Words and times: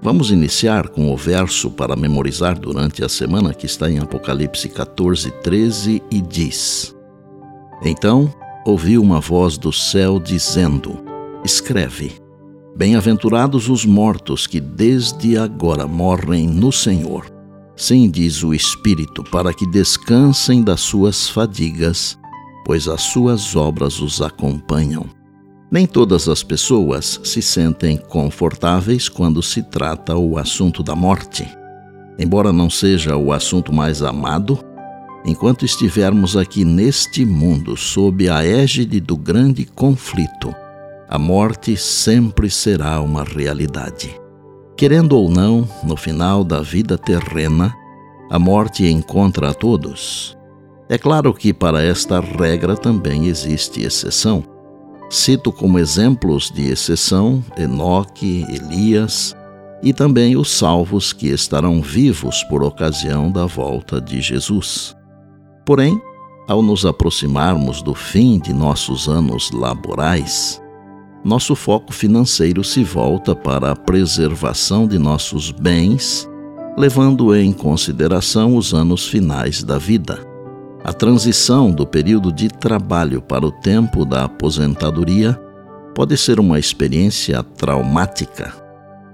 Vamos 0.00 0.30
iniciar 0.30 0.88
com 0.88 1.12
o 1.12 1.16
verso 1.16 1.70
para 1.70 1.96
memorizar 1.96 2.58
durante 2.58 3.04
a 3.04 3.08
semana 3.08 3.52
que 3.52 3.66
está 3.66 3.90
em 3.90 3.98
Apocalipse 3.98 4.68
14, 4.68 5.30
13 5.42 6.02
e 6.10 6.20
diz: 6.20 6.94
Então 7.82 8.32
ouvi 8.64 8.96
uma 8.96 9.20
voz 9.20 9.58
do 9.58 9.72
céu 9.72 10.20
dizendo: 10.20 11.02
Escreve: 11.44 12.12
Bem-aventurados 12.76 13.68
os 13.68 13.84
mortos 13.84 14.46
que 14.46 14.60
desde 14.60 15.36
agora 15.36 15.84
morrem 15.84 16.46
no 16.46 16.70
Senhor. 16.70 17.26
Sim, 17.76 18.08
diz 18.08 18.44
o 18.44 18.54
Espírito, 18.54 19.24
para 19.24 19.52
que 19.52 19.66
descansem 19.66 20.62
das 20.62 20.80
suas 20.80 21.28
fadigas, 21.28 22.16
pois 22.64 22.86
as 22.86 23.02
suas 23.02 23.56
obras 23.56 24.00
os 24.00 24.22
acompanham. 24.22 25.17
Nem 25.70 25.86
todas 25.86 26.28
as 26.28 26.42
pessoas 26.42 27.20
se 27.22 27.42
sentem 27.42 27.98
confortáveis 27.98 29.06
quando 29.06 29.42
se 29.42 29.62
trata 29.62 30.16
o 30.16 30.38
assunto 30.38 30.82
da 30.82 30.96
morte. 30.96 31.46
Embora 32.18 32.50
não 32.52 32.70
seja 32.70 33.16
o 33.16 33.32
assunto 33.32 33.70
mais 33.70 34.02
amado, 34.02 34.58
enquanto 35.26 35.66
estivermos 35.66 36.38
aqui 36.38 36.64
neste 36.64 37.22
mundo 37.26 37.76
sob 37.76 38.30
a 38.30 38.42
égide 38.42 38.98
do 38.98 39.14
grande 39.14 39.66
conflito, 39.66 40.54
a 41.06 41.18
morte 41.18 41.76
sempre 41.76 42.48
será 42.48 42.98
uma 43.02 43.22
realidade. 43.22 44.18
Querendo 44.74 45.18
ou 45.18 45.28
não, 45.28 45.68
no 45.84 45.96
final 45.96 46.42
da 46.44 46.62
vida 46.62 46.96
terrena, 46.96 47.74
a 48.30 48.38
morte 48.38 48.86
encontra 48.86 49.50
a 49.50 49.54
todos. 49.54 50.34
É 50.88 50.96
claro 50.96 51.34
que 51.34 51.52
para 51.52 51.82
esta 51.82 52.20
regra 52.20 52.74
também 52.74 53.26
existe 53.26 53.82
exceção 53.82 54.57
Cito 55.10 55.50
como 55.50 55.78
exemplos 55.78 56.50
de 56.50 56.70
exceção 56.70 57.42
Enoque, 57.56 58.44
Elias 58.48 59.34
e 59.82 59.92
também 59.92 60.36
os 60.36 60.50
salvos 60.50 61.12
que 61.12 61.28
estarão 61.28 61.80
vivos 61.80 62.42
por 62.44 62.62
ocasião 62.62 63.30
da 63.30 63.46
volta 63.46 64.00
de 64.00 64.20
Jesus. 64.20 64.94
Porém, 65.64 66.00
ao 66.46 66.62
nos 66.62 66.84
aproximarmos 66.84 67.82
do 67.82 67.94
fim 67.94 68.38
de 68.38 68.52
nossos 68.52 69.08
anos 69.08 69.50
laborais, 69.50 70.60
nosso 71.24 71.54
foco 71.54 71.92
financeiro 71.92 72.62
se 72.62 72.84
volta 72.84 73.34
para 73.34 73.72
a 73.72 73.76
preservação 73.76 74.86
de 74.86 74.98
nossos 74.98 75.50
bens, 75.50 76.28
levando 76.76 77.34
em 77.34 77.52
consideração 77.52 78.56
os 78.56 78.72
anos 78.72 79.06
finais 79.06 79.62
da 79.62 79.78
vida. 79.78 80.18
A 80.88 80.92
transição 80.94 81.70
do 81.70 81.86
período 81.86 82.32
de 82.32 82.48
trabalho 82.48 83.20
para 83.20 83.44
o 83.44 83.52
tempo 83.52 84.06
da 84.06 84.24
aposentadoria 84.24 85.38
pode 85.94 86.16
ser 86.16 86.40
uma 86.40 86.58
experiência 86.58 87.42
traumática. 87.42 88.54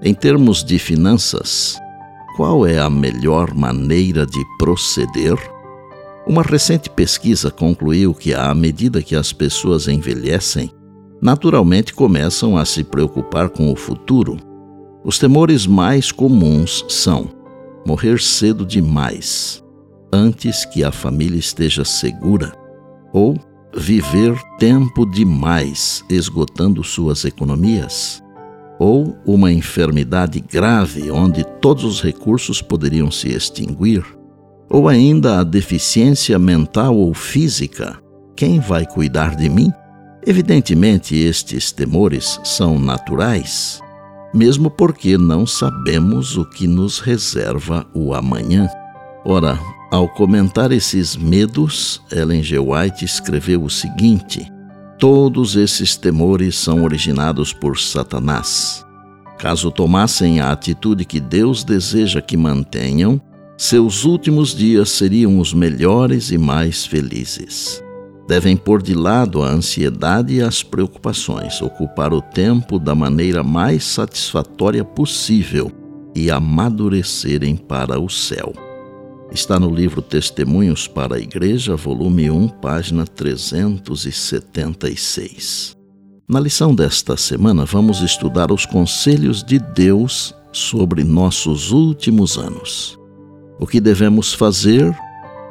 Em 0.00 0.14
termos 0.14 0.62
de 0.62 0.78
finanças, 0.78 1.76
qual 2.36 2.64
é 2.64 2.78
a 2.78 2.88
melhor 2.88 3.52
maneira 3.52 4.24
de 4.24 4.40
proceder? 4.56 5.36
Uma 6.24 6.42
recente 6.42 6.88
pesquisa 6.88 7.50
concluiu 7.50 8.14
que, 8.14 8.32
à 8.32 8.54
medida 8.54 9.02
que 9.02 9.16
as 9.16 9.32
pessoas 9.32 9.88
envelhecem, 9.88 10.70
naturalmente 11.20 11.92
começam 11.92 12.56
a 12.56 12.64
se 12.64 12.84
preocupar 12.84 13.48
com 13.48 13.72
o 13.72 13.74
futuro. 13.74 14.36
Os 15.02 15.18
temores 15.18 15.66
mais 15.66 16.12
comuns 16.12 16.84
são 16.88 17.28
morrer 17.84 18.20
cedo 18.20 18.64
demais, 18.64 19.63
antes 20.14 20.64
que 20.64 20.84
a 20.84 20.92
família 20.92 21.38
esteja 21.38 21.84
segura, 21.84 22.52
ou 23.12 23.36
viver 23.76 24.40
tempo 24.60 25.04
demais 25.04 26.04
esgotando 26.08 26.84
suas 26.84 27.24
economias, 27.24 28.22
ou 28.78 29.18
uma 29.26 29.52
enfermidade 29.52 30.38
grave 30.40 31.10
onde 31.10 31.44
todos 31.60 31.82
os 31.82 32.00
recursos 32.00 32.62
poderiam 32.62 33.10
se 33.10 33.28
extinguir, 33.28 34.04
ou 34.70 34.88
ainda 34.88 35.40
a 35.40 35.44
deficiência 35.44 36.38
mental 36.38 36.96
ou 36.96 37.12
física. 37.12 37.98
Quem 38.36 38.60
vai 38.60 38.86
cuidar 38.86 39.34
de 39.34 39.48
mim? 39.48 39.72
Evidentemente, 40.24 41.16
estes 41.16 41.72
temores 41.72 42.40
são 42.44 42.78
naturais, 42.78 43.80
mesmo 44.32 44.70
porque 44.70 45.18
não 45.18 45.44
sabemos 45.44 46.36
o 46.36 46.44
que 46.44 46.68
nos 46.68 47.00
reserva 47.00 47.84
o 47.92 48.14
amanhã. 48.14 48.68
Ora, 49.26 49.58
ao 49.90 50.06
comentar 50.06 50.70
esses 50.70 51.16
medos, 51.16 52.02
Ellen 52.12 52.42
G. 52.42 52.58
White 52.58 53.06
escreveu 53.06 53.62
o 53.62 53.70
seguinte: 53.70 54.52
Todos 54.98 55.56
esses 55.56 55.96
temores 55.96 56.56
são 56.56 56.84
originados 56.84 57.52
por 57.52 57.78
Satanás. 57.78 58.84
Caso 59.38 59.70
tomassem 59.70 60.40
a 60.40 60.52
atitude 60.52 61.06
que 61.06 61.20
Deus 61.20 61.64
deseja 61.64 62.20
que 62.20 62.36
mantenham, 62.36 63.20
seus 63.56 64.04
últimos 64.04 64.54
dias 64.54 64.90
seriam 64.90 65.38
os 65.38 65.54
melhores 65.54 66.30
e 66.30 66.36
mais 66.36 66.84
felizes. 66.84 67.82
Devem 68.28 68.56
pôr 68.56 68.82
de 68.82 68.94
lado 68.94 69.42
a 69.42 69.48
ansiedade 69.48 70.34
e 70.34 70.42
as 70.42 70.62
preocupações, 70.62 71.60
ocupar 71.62 72.12
o 72.12 72.20
tempo 72.20 72.78
da 72.78 72.94
maneira 72.94 73.42
mais 73.42 73.84
satisfatória 73.84 74.84
possível 74.84 75.70
e 76.14 76.30
amadurecerem 76.30 77.56
para 77.56 77.98
o 77.98 78.08
céu. 78.08 78.63
Está 79.32 79.58
no 79.58 79.74
livro 79.74 80.00
Testemunhos 80.00 80.86
para 80.86 81.16
a 81.16 81.18
Igreja, 81.18 81.74
volume 81.74 82.30
1, 82.30 82.48
página 82.48 83.04
376. 83.06 85.74
Na 86.28 86.38
lição 86.40 86.74
desta 86.74 87.16
semana, 87.16 87.64
vamos 87.64 88.00
estudar 88.00 88.52
os 88.52 88.66
conselhos 88.66 89.42
de 89.42 89.58
Deus 89.58 90.34
sobre 90.52 91.04
nossos 91.04 91.72
últimos 91.72 92.38
anos. 92.38 92.98
O 93.58 93.66
que 93.66 93.80
devemos 93.80 94.32
fazer 94.32 94.96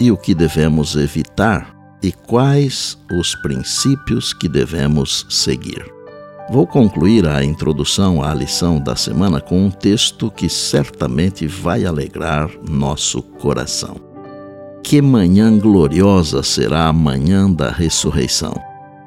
e 0.00 0.10
o 0.10 0.16
que 0.16 0.34
devemos 0.34 0.96
evitar, 0.96 1.76
e 2.02 2.12
quais 2.12 2.98
os 3.12 3.34
princípios 3.36 4.32
que 4.32 4.48
devemos 4.48 5.26
seguir. 5.28 5.99
Vou 6.50 6.66
concluir 6.66 7.28
a 7.28 7.44
introdução 7.44 8.24
à 8.24 8.34
lição 8.34 8.80
da 8.80 8.96
semana 8.96 9.40
com 9.40 9.66
um 9.66 9.70
texto 9.70 10.28
que 10.32 10.48
certamente 10.48 11.46
vai 11.46 11.84
alegrar 11.84 12.50
nosso 12.68 13.22
coração. 13.22 13.94
Que 14.82 15.00
manhã 15.00 15.56
gloriosa 15.56 16.42
será 16.42 16.88
a 16.88 16.92
manhã 16.92 17.48
da 17.48 17.70
ressurreição! 17.70 18.52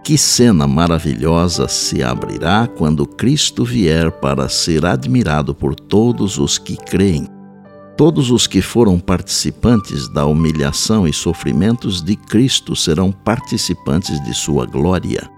Que 0.06 0.18
cena 0.18 0.66
maravilhosa 0.66 1.68
se 1.68 2.02
abrirá 2.02 2.66
quando 2.66 3.06
Cristo 3.06 3.66
vier 3.66 4.10
para 4.10 4.48
ser 4.48 4.86
admirado 4.86 5.54
por 5.54 5.76
todos 5.76 6.38
os 6.38 6.58
que 6.58 6.78
creem. 6.78 7.28
Todos 7.98 8.32
os 8.32 8.48
que 8.48 8.62
foram 8.62 8.98
participantes 8.98 10.08
da 10.08 10.26
humilhação 10.26 11.06
e 11.06 11.12
sofrimentos 11.12 12.02
de 12.02 12.16
Cristo 12.16 12.74
serão 12.74 13.12
participantes 13.12 14.24
de 14.24 14.34
sua 14.34 14.66
glória. 14.66 15.30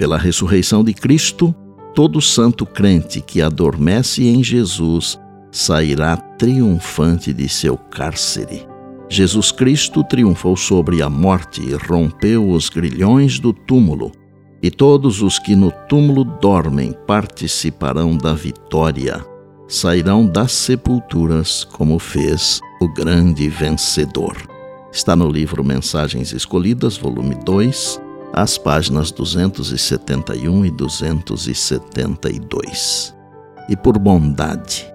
Pela 0.00 0.16
ressurreição 0.16 0.82
de 0.82 0.94
Cristo, 0.94 1.54
todo 1.94 2.22
santo 2.22 2.64
crente 2.64 3.20
que 3.20 3.42
adormece 3.42 4.26
em 4.26 4.42
Jesus 4.42 5.20
sairá 5.52 6.16
triunfante 6.16 7.34
de 7.34 7.46
seu 7.50 7.76
cárcere. 7.76 8.66
Jesus 9.10 9.52
Cristo 9.52 10.02
triunfou 10.02 10.56
sobre 10.56 11.02
a 11.02 11.10
morte 11.10 11.60
e 11.60 11.74
rompeu 11.74 12.48
os 12.48 12.70
grilhões 12.70 13.38
do 13.38 13.52
túmulo, 13.52 14.10
e 14.62 14.70
todos 14.70 15.20
os 15.20 15.38
que 15.38 15.54
no 15.54 15.70
túmulo 15.86 16.24
dormem 16.24 16.94
participarão 17.06 18.16
da 18.16 18.32
vitória. 18.32 19.22
Sairão 19.68 20.26
das 20.26 20.52
sepulturas 20.52 21.62
como 21.62 21.98
fez 21.98 22.58
o 22.80 22.88
grande 22.88 23.50
vencedor. 23.50 24.34
Está 24.90 25.14
no 25.14 25.28
livro 25.28 25.62
Mensagens 25.62 26.32
Escolhidas, 26.32 26.96
volume 26.96 27.34
2, 27.44 28.00
às 28.32 28.56
páginas 28.56 29.10
271 29.10 30.66
e 30.66 30.70
272. 30.70 33.12
E 33.68 33.76
por 33.76 33.98
bondade, 33.98 34.86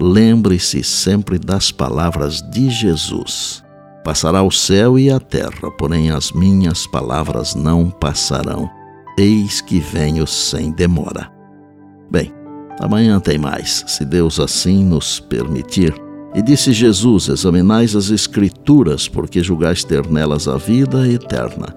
lembre-se 0.00 0.82
sempre 0.82 1.38
das 1.38 1.72
palavras 1.72 2.42
de 2.42 2.68
Jesus. 2.70 3.62
Passará 4.04 4.42
o 4.42 4.50
céu 4.50 4.98
e 4.98 5.10
a 5.10 5.20
terra, 5.20 5.70
porém 5.76 6.10
as 6.10 6.32
minhas 6.32 6.86
palavras 6.86 7.54
não 7.54 7.90
passarão. 7.90 8.70
Eis 9.18 9.60
que 9.60 9.78
venho 9.78 10.26
sem 10.26 10.72
demora. 10.72 11.30
Bem, 12.10 12.32
amanhã 12.80 13.20
tem 13.20 13.36
mais, 13.36 13.84
se 13.86 14.02
Deus 14.04 14.40
assim 14.40 14.82
nos 14.84 15.20
permitir. 15.20 15.94
E 16.34 16.40
disse 16.40 16.72
Jesus: 16.72 17.28
Examinais 17.28 17.94
as 17.94 18.08
Escrituras, 18.10 19.06
porque 19.08 19.42
julgais 19.42 19.84
ter 19.84 20.08
nelas 20.08 20.48
a 20.48 20.56
vida 20.56 21.06
eterna. 21.06 21.76